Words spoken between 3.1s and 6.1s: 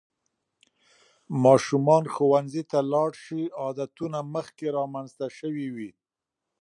شي، عادتونه مخکې رامنځته شوي وي.